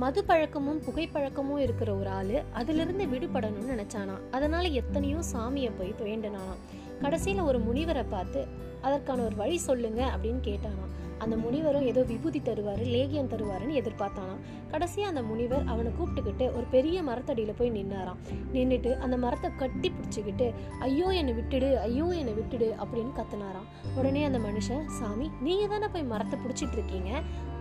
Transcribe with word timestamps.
மது 0.00 0.20
பழக்கமும் 0.24 0.82
புகைப்பழக்கமும் 0.82 1.58
இருக்கிற 1.58 1.94
ஒரு 1.94 2.10
ஆளு 2.10 2.42
அதிலிருந்து 2.52 3.04
விடுபடணும்னு 3.06 3.72
நினைச்சானா? 3.72 4.16
அதனால 4.30 4.68
எத்தனையோ 4.68 5.18
சாமியை 5.32 5.70
போய் 5.78 5.94
வேண்டினானாம். 5.98 6.60
கடைசியில 7.02 7.42
ஒரு 7.42 7.58
முனிவரை 7.58 8.04
பார்த்து 8.10 8.46
அதற்கான 8.80 9.22
ஒரு 9.22 9.36
வழி 9.36 9.58
சொல்லுங்க 9.58 10.10
அப்படின்னு 10.16 10.46
கேட்டானாம். 10.48 10.92
அந்த 11.24 11.34
முனிவரும் 11.42 11.86
ஏதோ 11.90 12.02
விபூதி 12.10 12.40
தருவார் 12.48 12.82
லேகியம் 12.94 13.30
தருவாருன்னு 13.32 13.78
எதிர்பார்த்தானாம். 13.80 14.40
கடைசியாக 14.72 15.12
அந்த 15.12 15.22
முனிவர் 15.30 15.64
அவனை 15.72 15.90
கூப்பிட்டுக்கிட்டு 15.98 16.46
ஒரு 16.56 16.66
பெரிய 16.74 16.96
மரத்தடியில் 17.08 17.58
போய் 17.60 17.74
நின்னாராம். 17.76 18.20
நின்றுட்டு 18.54 18.92
அந்த 19.04 19.16
மரத்தை 19.24 19.50
கட்டி 19.62 19.88
பிடிச்சிக்கிட்டு 19.96 20.48
ஐயோ 20.88 21.08
என்னை 21.20 21.34
விட்டுடு 21.38 21.70
ஐயோ 21.86 22.06
என்னை 22.20 22.34
விட்டுடு 22.40 22.70
அப்படின்னு 22.82 23.12
கத்துனாராம். 23.20 23.68
உடனே 23.98 24.22
அந்த 24.30 24.40
மனுஷன் 24.48 24.84
சாமி 24.98 25.28
நீங்கள் 25.46 25.72
தானே 25.74 25.88
போய் 25.94 26.10
மரத்தை 26.14 26.38
பிடிச்சிட்டு 26.44 26.76
இருக்கீங்க? 26.78 27.12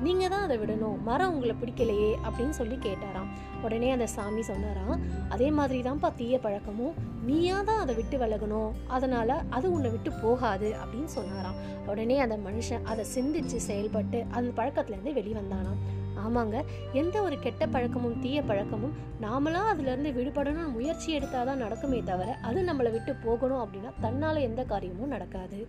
நீங்கள் 0.06 0.32
தான் 0.34 0.44
அதை 0.48 0.56
விடணும். 0.60 0.98
மரம் 1.08 1.32
உங்களை 1.36 1.56
பிடிக்கலையே 1.62 2.12
அப்படின்னு 2.28 2.56
சொல்லி 2.60 2.78
கேட்டாராம். 2.86 3.32
உடனே 3.66 3.88
அந்த 3.96 4.06
சாமி 4.16 4.42
சொன்னாராம் 4.50 5.00
அதே 5.34 5.48
மாதிரி 5.58 5.80
தான்ப்பா 5.88 6.10
தீய 6.20 6.36
பழக்கமும். 6.46 6.94
நீயா 7.30 7.58
தான் 7.70 7.82
அதை 7.84 7.94
விட்டு 7.98 8.18
விலகணும். 8.22 8.70
அதனால் 8.96 9.34
அது 9.56 9.68
உன்னை 9.76 9.90
விட்டு 9.96 10.12
போகாது 10.24 10.70
அப்படின்னு 10.82 11.10
சொன்னாராம். 11.18 11.58
உடனே 11.92 12.18
அந்த 12.26 12.36
மனுஷன் 12.48 12.86
அதை 12.92 13.04
சிந்திச்சு 13.16 13.49
செயல்பட்டு 13.58 14.26
அந்த 14.30 14.64
பழக்கத்துலேருந்து 14.64 15.14
வெளிவந்தானா 15.14 15.74
ஆமாங்க 16.20 16.64
எந்த 16.94 17.22
ஒரு 17.22 17.40
கெட்ட 17.40 17.68
பழக்கமும் 17.68 18.20
தீய 18.22 18.42
பழக்கமும் 18.42 18.94
நாமளாக 19.22 19.74
அதுலேருந்து 19.76 20.14
விடுபடணும்னு 20.14 20.72
முயற்சி 20.72 21.18
எடுத்தாதான் 21.18 21.64
நடக்குமே 21.64 22.04
தவிர 22.04 22.38
அது 22.42 22.62
நம்மளை 22.62 22.92
விட்டு 22.92 23.16
போகணும் 23.16 23.58
அப்படின்னா 23.58 23.92
தன்னால் 24.02 24.36
எந்த 24.36 24.64
காரியமும் 24.64 25.08
நடக்காது. 25.08 25.68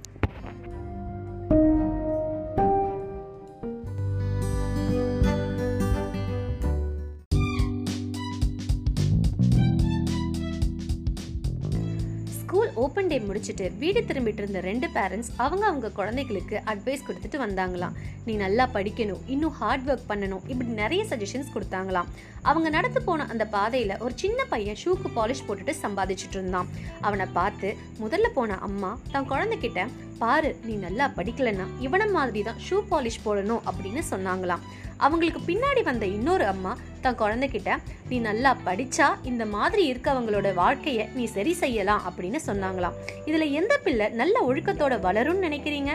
ஸ்கூல் 12.50 12.70
ஓப்பன் 12.82 13.08
டே 13.10 13.16
முடிச்சுட்டு 13.26 13.64
வீடு 13.80 14.00
திரும்பிட்டு 14.06 14.40
இருந்த 14.42 14.60
ரெண்டு 14.60 14.86
பேரண்ட்ஸ் 14.94 15.28
அவங்க 15.44 15.64
அவங்க 15.68 15.88
குழந்தைகளுக்கு 15.98 16.56
அட்வைஸ் 16.72 17.04
கொடுத்துட்டு 17.08 17.38
வந்தாங்களாம். 17.42 17.94
நீ 18.24 18.32
நல்லா 18.42 18.64
படிக்கணும் 18.76 19.20
இன்னும் 19.34 19.54
ஹார்ட் 19.58 19.86
ஒர்க் 19.90 20.08
பண்ணணும் 20.08 20.42
இப்படி 20.52 20.68
நிறைய 20.80 21.02
சஜஷன்ஸ் 21.10 21.52
கொடுத்தாங்களாம். 21.54 22.08
அவங்க 22.50 22.68
நடந்து 22.76 23.02
போன 23.08 23.26
அந்த 23.34 23.46
பாதையில 23.54 24.00
ஒரு 24.06 24.14
சின்ன 24.22 24.48
பையன் 24.54 24.80
ஷூக்கு 24.82 25.10
பாலிஷ் 25.18 25.44
போட்டுட்டு 25.48 25.74
சம்பாதிச்சுட்டு 25.84 26.38
இருந்தான். 26.38 26.70
அவனை 27.00 27.28
பார்த்து 27.38 27.70
முதல்ல 28.02 28.30
போன 28.40 28.58
அம்மா 28.68 28.92
தன் 29.12 29.30
குழந்தைகிட்ட 29.32 29.86
பாரு 30.22 30.52
நீ 30.66 30.76
நல்லா 30.86 31.08
படிக்கலன்னா 31.18 31.68
இவன 31.86 32.10
மாதிரி 32.18 32.42
தான் 32.50 32.60
ஷூ 32.68 32.80
பாலிஷ் 32.92 33.24
போடணும் 33.26 33.64
அப்படின்னு 33.70 34.04
சொன்னாங்களாம். 34.12 34.64
அவங்களுக்கு 35.06 35.40
பின்னாடி 35.50 35.82
வந்த 35.90 36.04
இன்னொரு 36.16 36.44
அம்மா 36.52 36.72
தன் 37.04 37.18
குழந்தைகிட்ட 37.20 37.70
நீ 38.10 38.16
நல்லா 38.28 38.50
படிச்சா 38.66 39.08
இந்த 39.30 39.44
மாதிரி 39.56 39.82
இருக்கவங்களோட 39.92 40.48
வாழ்க்கையை 40.62 41.04
நீ 41.18 41.24
சரி 41.36 41.52
செய்யலாம் 41.62 42.06
அப்படின்னு 42.08 42.40
சொன்னாங்களாம். 42.46 42.96
இதுல 43.28 43.46
எந்த 43.60 43.74
பிள்ளை 43.84 44.08
நல்ல 44.20 44.36
ஒழுக்கத்தோட 44.48 44.96
வளரும்னு 45.08 45.46
நினைக்கிறீங்க? 45.48 45.92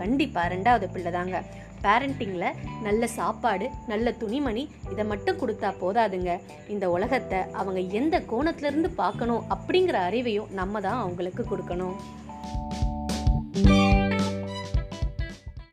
கண்டிப்பா 0.00 0.42
ரெண்டாவது 0.54 0.88
பிள்ளை 0.94 1.12
தாங்க. 1.18 1.38
பேரண்டிங்கில் 1.82 2.56
நல்ல 2.86 3.06
சாப்பாடு 3.16 3.66
நல்ல 3.90 4.10
துணிமணி 4.22 4.64
இதை 4.92 5.04
மட்டும் 5.10 5.40
கொடுத்தா 5.42 5.68
போதாதுங்க. 5.82 6.32
இந்த 6.74 6.84
உலகத்தை 6.96 7.40
அவங்க 7.60 7.80
எந்த 8.00 8.16
கோணத்துலேருந்து 8.30 8.90
பார்க்கணும் 9.02 9.44
அப்படிங்கிற 9.54 9.98
அறிவையும் 10.08 10.50
நம்ம 10.60 10.80
தான் 10.86 11.02
அவங்களுக்கு 11.04 11.44
கொடுக்கணும். 11.50 11.98